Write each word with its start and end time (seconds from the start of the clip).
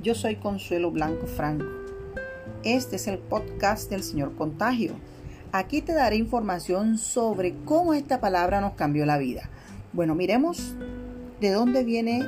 Yo 0.00 0.14
soy 0.14 0.36
Consuelo 0.36 0.92
Blanco 0.92 1.26
Franco. 1.26 1.66
Este 2.62 2.94
es 2.94 3.08
el 3.08 3.18
podcast 3.18 3.90
del 3.90 4.04
señor 4.04 4.36
Contagio. 4.36 4.92
Aquí 5.50 5.82
te 5.82 5.92
daré 5.92 6.14
información 6.14 6.98
sobre 6.98 7.56
cómo 7.64 7.94
esta 7.94 8.20
palabra 8.20 8.60
nos 8.60 8.74
cambió 8.74 9.04
la 9.06 9.18
vida. 9.18 9.50
Bueno, 9.92 10.14
miremos 10.14 10.76
de 11.40 11.50
dónde 11.50 11.82
viene 11.82 12.24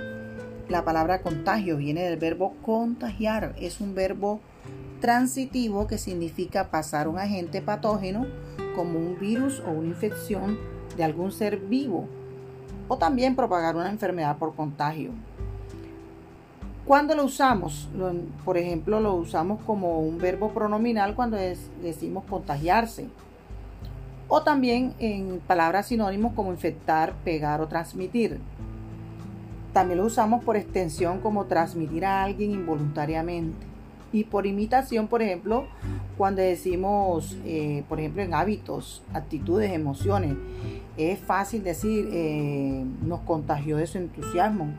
la 0.68 0.84
palabra 0.84 1.22
contagio. 1.22 1.76
Viene 1.76 2.02
del 2.02 2.18
verbo 2.18 2.56
contagiar. 2.62 3.54
Es 3.56 3.80
un 3.80 3.94
verbo 3.94 4.40
transitivo 5.00 5.86
que 5.86 5.96
significa 5.96 6.72
pasar 6.72 7.06
un 7.06 7.20
agente 7.20 7.62
patógeno 7.62 8.26
como 8.74 8.98
un 8.98 9.16
virus 9.20 9.62
o 9.64 9.70
una 9.70 9.86
infección 9.86 10.58
de 10.96 11.04
algún 11.04 11.30
ser 11.30 11.58
vivo 11.58 12.08
o 12.88 12.98
también 12.98 13.36
propagar 13.36 13.76
una 13.76 13.90
enfermedad 13.90 14.38
por 14.38 14.56
contagio. 14.56 15.12
¿Cuándo 16.90 17.14
lo 17.14 17.24
usamos? 17.24 17.88
por 18.44 18.58
ejemplo, 18.58 18.98
lo 18.98 19.14
usamos 19.14 19.62
como 19.62 20.00
un 20.00 20.18
verbo 20.18 20.50
pronominal 20.50 21.14
cuando 21.14 21.36
decimos 21.36 22.24
contagiarse. 22.28 23.06
O 24.26 24.42
también 24.42 24.94
en 24.98 25.40
palabras 25.46 25.86
sinónimos 25.86 26.32
como 26.32 26.50
infectar, 26.50 27.14
pegar 27.22 27.60
o 27.60 27.68
transmitir. 27.68 28.40
También 29.72 30.00
lo 30.00 30.06
usamos 30.06 30.42
por 30.42 30.56
extensión 30.56 31.20
como 31.20 31.44
transmitir 31.44 32.04
a 32.04 32.24
alguien 32.24 32.50
involuntariamente. 32.50 33.64
Y 34.12 34.24
por 34.24 34.44
imitación, 34.44 35.06
por 35.06 35.22
ejemplo, 35.22 35.66
cuando 36.18 36.42
decimos, 36.42 37.38
eh, 37.44 37.84
por 37.88 38.00
ejemplo, 38.00 38.20
en 38.22 38.34
hábitos, 38.34 39.04
actitudes, 39.14 39.72
emociones, 39.72 40.34
es 40.96 41.20
fácil 41.20 41.62
decir, 41.62 42.08
eh, 42.12 42.84
nos 43.06 43.20
contagió 43.20 43.76
de 43.76 43.86
su 43.86 43.98
entusiasmo 43.98 44.74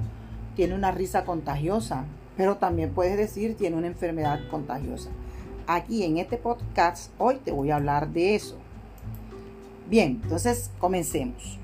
tiene 0.56 0.76
una 0.76 0.92
risa 0.92 1.24
contagiosa, 1.26 2.06
pero 2.38 2.58
también 2.58 2.92
puedes 2.92 3.18
decir 3.18 3.56
tiene 3.56 3.78
una 3.78 3.88
enfermedad 3.88 4.40
contagiosa. 4.50 5.10
Aquí 5.68 6.04
en 6.04 6.18
este 6.18 6.38
podcast 6.38 7.12
hoy 7.18 7.36
te 7.36 7.52
voy 7.52 7.72
a 7.72 7.76
hablar 7.78 8.10
de 8.10 8.36
eso. 8.36 8.58
Bien, 9.90 10.20
entonces 10.24 10.72
comencemos. 10.80 11.58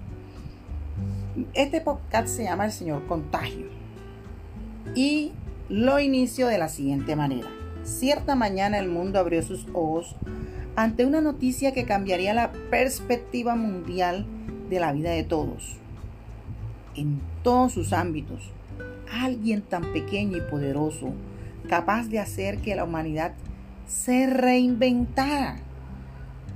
Este 1.53 1.81
podcast 1.81 2.27
se 2.27 2.43
llama 2.43 2.65
El 2.65 2.71
Señor 2.71 3.05
Contagio 3.07 3.67
y 4.95 5.31
lo 5.69 5.99
inicio 5.99 6.47
de 6.47 6.57
la 6.57 6.69
siguiente 6.69 7.15
manera. 7.15 7.47
Cierta 7.83 8.35
mañana 8.35 8.79
el 8.79 8.89
mundo 8.89 9.19
abrió 9.19 9.41
sus 9.43 9.67
ojos 9.73 10.15
ante 10.75 11.05
una 11.05 11.21
noticia 11.21 11.73
que 11.73 11.85
cambiaría 11.85 12.33
la 12.33 12.51
perspectiva 12.69 13.55
mundial 13.55 14.25
de 14.69 14.79
la 14.79 14.91
vida 14.91 15.11
de 15.11 15.23
todos, 15.23 15.77
en 16.95 17.21
todos 17.43 17.73
sus 17.73 17.93
ámbitos, 17.93 18.51
alguien 19.11 19.61
tan 19.61 19.93
pequeño 19.93 20.37
y 20.37 20.41
poderoso, 20.41 21.13
capaz 21.69 22.07
de 22.07 22.19
hacer 22.19 22.59
que 22.59 22.75
la 22.75 22.83
humanidad 22.83 23.33
se 23.87 24.27
reinventara. 24.27 25.59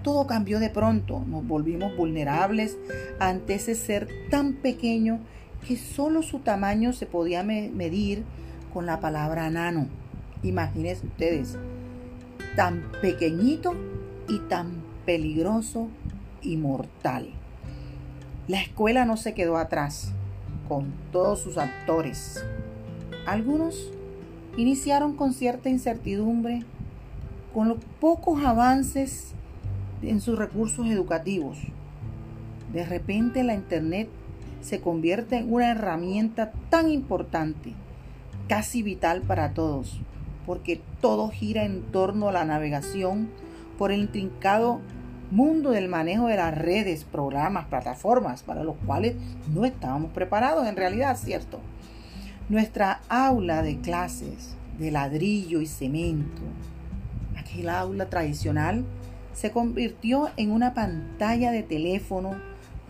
Todo 0.03 0.25
cambió 0.25 0.59
de 0.59 0.69
pronto, 0.69 1.23
nos 1.27 1.45
volvimos 1.45 1.95
vulnerables 1.95 2.77
ante 3.19 3.55
ese 3.55 3.75
ser 3.75 4.08
tan 4.30 4.53
pequeño 4.53 5.19
que 5.67 5.77
solo 5.77 6.23
su 6.23 6.39
tamaño 6.39 6.91
se 6.91 7.05
podía 7.05 7.43
medir 7.43 8.23
con 8.73 8.86
la 8.86 8.99
palabra 8.99 9.49
nano. 9.49 9.88
Imagínense 10.43 11.05
ustedes, 11.05 11.58
tan 12.55 12.83
pequeñito 13.02 13.75
y 14.27 14.39
tan 14.39 14.81
peligroso 15.05 15.88
y 16.41 16.58
mortal. 16.58 17.30
La 18.47 18.61
escuela 18.61 19.05
no 19.05 19.17
se 19.17 19.36
quedó 19.36 19.58
atrás 19.58 20.13
todos 21.11 21.39
sus 21.39 21.58
actores. 21.58 22.44
Algunos 23.26 23.92
iniciaron 24.58 25.15
con 25.15 25.33
cierta 25.33 25.70
incertidumbre, 25.70 26.64
con 27.54 27.67
los 27.67 27.77
pocos 27.99 28.43
avances 28.43 29.33
en 30.02 30.21
sus 30.21 30.37
recursos 30.37 30.87
educativos. 30.87 31.58
De 32.73 32.86
repente 32.86 33.43
la 33.43 33.54
Internet 33.54 34.09
se 34.61 34.80
convierte 34.80 35.37
en 35.37 35.54
una 35.54 35.71
herramienta 35.71 36.52
tan 36.70 36.89
importante, 36.89 37.73
casi 38.48 38.83
vital 38.83 39.21
para 39.21 39.53
todos, 39.53 39.99
porque 40.45 40.82
todo 41.02 41.30
gira 41.30 41.65
en 41.65 41.82
torno 41.82 42.30
a 42.30 42.32
la 42.32 42.45
navegación 42.45 43.30
por 43.77 43.92
el 43.92 44.02
intrincado 44.02 44.80
mundo 45.31 45.71
del 45.71 45.87
manejo 45.87 46.27
de 46.27 46.36
las 46.36 46.55
redes, 46.55 47.05
programas, 47.05 47.65
plataformas, 47.65 48.43
para 48.43 48.64
los 48.64 48.75
cuales 48.86 49.15
no 49.53 49.65
estábamos 49.65 50.11
preparados 50.11 50.67
en 50.67 50.75
realidad, 50.75 51.17
¿cierto? 51.17 51.59
Nuestra 52.49 53.02
aula 53.08 53.64
de 53.64 53.80
clases 53.80 54.55
de 54.77 54.91
ladrillo 54.91 55.61
y 55.61 55.67
cemento, 55.67 56.41
aquel 57.37 57.70
aula 57.70 58.09
tradicional, 58.09 58.83
se 59.33 59.52
convirtió 59.52 60.30
en 60.36 60.52
una 60.52 60.73
pantalla 60.73 61.52
de 61.52 61.64
teléfono, 61.64 62.36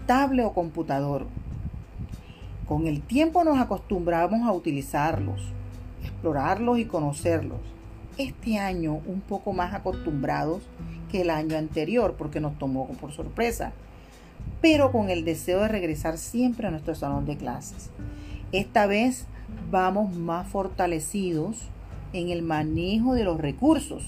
tablet 0.07 0.45
o 0.45 0.53
computador. 0.53 1.27
Con 2.67 2.87
el 2.87 3.01
tiempo 3.01 3.43
nos 3.43 3.59
acostumbramos 3.59 4.47
a 4.47 4.51
utilizarlos, 4.51 5.41
explorarlos 6.03 6.79
y 6.79 6.85
conocerlos. 6.85 7.59
Este 8.17 8.57
año 8.57 9.01
un 9.05 9.21
poco 9.21 9.53
más 9.53 9.73
acostumbrados 9.73 10.63
que 11.11 11.21
el 11.21 11.29
año 11.29 11.57
anterior 11.57 12.15
porque 12.17 12.39
nos 12.39 12.57
tomó 12.57 12.87
por 12.87 13.11
sorpresa, 13.11 13.73
pero 14.61 14.91
con 14.91 15.09
el 15.09 15.25
deseo 15.25 15.61
de 15.61 15.67
regresar 15.67 16.17
siempre 16.17 16.67
a 16.67 16.71
nuestro 16.71 16.95
salón 16.95 17.25
de 17.25 17.37
clases. 17.37 17.89
Esta 18.51 18.85
vez 18.85 19.25
vamos 19.69 20.15
más 20.15 20.47
fortalecidos 20.47 21.57
en 22.13 22.29
el 22.29 22.41
manejo 22.41 23.13
de 23.13 23.23
los 23.23 23.39
recursos, 23.39 24.03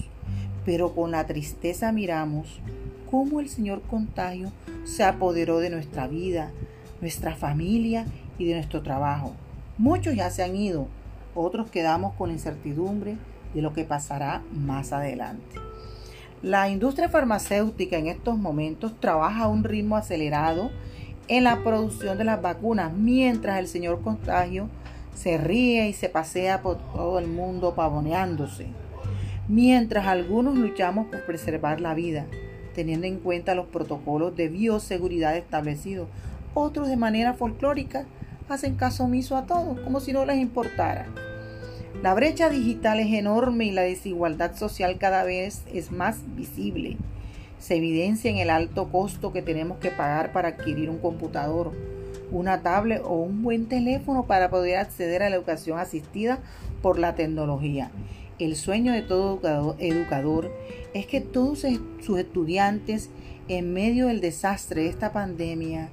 pero 0.64 0.94
con 0.94 1.10
la 1.10 1.26
tristeza 1.26 1.92
miramos 1.92 2.60
cómo 3.10 3.40
el 3.40 3.48
señor 3.48 3.82
contagio 3.82 4.50
se 4.84 5.04
apoderó 5.04 5.58
de 5.58 5.70
nuestra 5.70 6.06
vida, 6.06 6.52
nuestra 7.00 7.34
familia 7.34 8.06
y 8.38 8.46
de 8.46 8.54
nuestro 8.54 8.82
trabajo. 8.82 9.32
Muchos 9.78 10.14
ya 10.14 10.30
se 10.30 10.42
han 10.42 10.56
ido, 10.56 10.88
otros 11.34 11.70
quedamos 11.70 12.14
con 12.14 12.30
incertidumbre 12.30 13.16
de 13.54 13.62
lo 13.62 13.72
que 13.72 13.84
pasará 13.84 14.42
más 14.52 14.92
adelante. 14.92 15.56
La 16.44 16.68
industria 16.68 17.08
farmacéutica 17.08 17.96
en 17.96 18.06
estos 18.06 18.36
momentos 18.36 18.92
trabaja 19.00 19.44
a 19.44 19.48
un 19.48 19.64
ritmo 19.64 19.96
acelerado 19.96 20.70
en 21.26 21.42
la 21.42 21.64
producción 21.64 22.18
de 22.18 22.24
las 22.24 22.42
vacunas, 22.42 22.92
mientras 22.92 23.58
el 23.58 23.66
señor 23.66 24.02
Contagio 24.02 24.68
se 25.14 25.38
ríe 25.38 25.88
y 25.88 25.94
se 25.94 26.10
pasea 26.10 26.60
por 26.60 26.76
todo 26.92 27.18
el 27.18 27.28
mundo 27.28 27.74
pavoneándose. 27.74 28.66
Mientras 29.48 30.06
algunos 30.06 30.54
luchamos 30.54 31.06
por 31.06 31.24
preservar 31.24 31.80
la 31.80 31.94
vida, 31.94 32.26
teniendo 32.74 33.06
en 33.06 33.20
cuenta 33.20 33.54
los 33.54 33.68
protocolos 33.68 34.36
de 34.36 34.50
bioseguridad 34.50 35.38
establecidos, 35.38 36.10
otros 36.52 36.88
de 36.88 36.98
manera 36.98 37.32
folclórica 37.32 38.04
hacen 38.50 38.74
caso 38.74 39.04
omiso 39.04 39.38
a 39.38 39.46
todos, 39.46 39.80
como 39.80 39.98
si 39.98 40.12
no 40.12 40.26
les 40.26 40.36
importara. 40.36 41.06
La 42.02 42.12
brecha 42.12 42.50
digital 42.50 43.00
es 43.00 43.12
enorme 43.12 43.66
y 43.66 43.70
la 43.70 43.82
desigualdad 43.82 44.56
social 44.56 44.98
cada 44.98 45.24
vez 45.24 45.62
es 45.72 45.90
más 45.90 46.18
visible. 46.36 46.98
Se 47.58 47.76
evidencia 47.76 48.30
en 48.30 48.36
el 48.36 48.50
alto 48.50 48.90
costo 48.90 49.32
que 49.32 49.40
tenemos 49.40 49.78
que 49.78 49.90
pagar 49.90 50.32
para 50.32 50.48
adquirir 50.48 50.90
un 50.90 50.98
computador, 50.98 51.72
una 52.30 52.60
tablet 52.62 53.00
o 53.04 53.14
un 53.14 53.42
buen 53.42 53.66
teléfono 53.66 54.26
para 54.26 54.50
poder 54.50 54.76
acceder 54.76 55.22
a 55.22 55.30
la 55.30 55.36
educación 55.36 55.78
asistida 55.78 56.40
por 56.82 56.98
la 56.98 57.14
tecnología. 57.14 57.90
El 58.38 58.56
sueño 58.56 58.92
de 58.92 59.02
todo 59.02 59.76
educador, 59.78 60.50
es 60.92 61.06
que 61.06 61.20
todos 61.20 61.64
sus 62.00 62.18
estudiantes, 62.18 63.08
en 63.48 63.72
medio 63.72 64.08
del 64.08 64.20
desastre 64.20 64.82
de 64.82 64.88
esta 64.88 65.12
pandemia, 65.12 65.88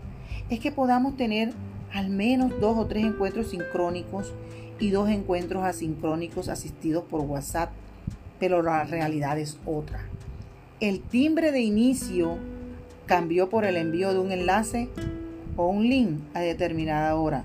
es 0.49 0.59
que 0.59 0.71
podamos 0.71 1.15
tener 1.15 1.53
al 1.93 2.09
menos 2.09 2.59
dos 2.59 2.77
o 2.77 2.87
tres 2.87 3.05
encuentros 3.05 3.49
sincrónicos 3.49 4.33
y 4.81 4.89
dos 4.89 5.09
encuentros 5.09 5.63
asincrónicos 5.63 6.49
asistidos 6.49 7.03
por 7.03 7.21
WhatsApp, 7.21 7.69
pero 8.39 8.63
la 8.63 8.83
realidad 8.83 9.37
es 9.37 9.59
otra. 9.65 9.99
El 10.79 11.01
timbre 11.01 11.51
de 11.51 11.61
inicio 11.61 12.37
cambió 13.05 13.47
por 13.47 13.63
el 13.63 13.77
envío 13.77 14.11
de 14.11 14.19
un 14.19 14.31
enlace 14.31 14.89
o 15.55 15.67
un 15.67 15.87
link 15.87 16.19
a 16.33 16.39
determinada 16.39 17.15
hora, 17.15 17.43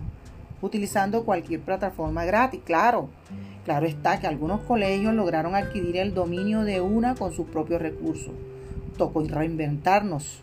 utilizando 0.62 1.24
cualquier 1.24 1.60
plataforma 1.60 2.24
gratis, 2.24 2.62
claro. 2.64 3.10
Claro 3.66 3.84
está 3.84 4.18
que 4.18 4.26
algunos 4.26 4.62
colegios 4.62 5.12
lograron 5.12 5.54
adquirir 5.54 5.98
el 5.98 6.14
dominio 6.14 6.62
de 6.62 6.80
una 6.80 7.14
con 7.16 7.34
sus 7.34 7.46
propios 7.48 7.82
recursos. 7.82 8.32
Tocó 8.96 9.22
reinventarnos. 9.24 10.40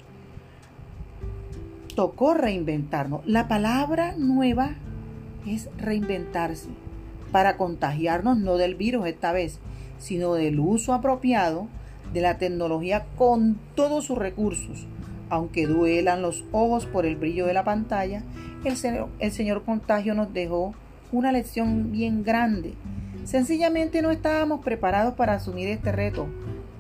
Tocó 1.95 2.35
reinventarnos. 2.35 3.25
La 3.25 3.47
palabra 3.47 4.13
nueva 4.15 4.75
es 5.47 5.69
reinventarse 5.77 6.82
para 7.33 7.57
contagiarnos 7.57 8.37
no 8.37 8.55
del 8.55 8.75
virus 8.75 9.07
esta 9.07 9.33
vez, 9.33 9.59
sino 9.97 10.35
del 10.35 10.61
uso 10.61 10.93
apropiado 10.93 11.67
de 12.13 12.21
la 12.21 12.37
tecnología 12.37 13.05
con 13.17 13.59
todos 13.75 14.05
sus 14.05 14.17
recursos. 14.17 14.87
Aunque 15.29 15.67
duelan 15.67 16.21
los 16.21 16.45
ojos 16.53 16.85
por 16.85 17.05
el 17.05 17.17
brillo 17.17 17.45
de 17.45 17.53
la 17.53 17.65
pantalla, 17.65 18.23
el 18.63 18.77
señor, 18.77 19.63
Contagio 19.65 20.13
nos 20.13 20.31
dejó 20.31 20.73
una 21.11 21.33
lección 21.33 21.91
bien 21.91 22.23
grande 22.23 22.75
Sencillamente 23.25 24.01
no 24.01 24.11
estábamos 24.11 24.61
preparados 24.61 25.13
para 25.13 25.35
asumir 25.35 25.69
este 25.69 25.91
reto, 25.91 26.27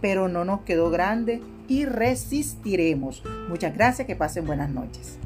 pero 0.01 0.27
no 0.27 0.43
nos 0.43 0.61
quedó 0.61 0.89
grande 0.89 1.41
y 1.67 1.85
resistiremos. 1.85 3.23
Muchas 3.47 3.73
gracias, 3.73 4.05
que 4.05 4.15
pasen 4.15 4.45
buenas 4.45 4.69
noches. 4.69 5.17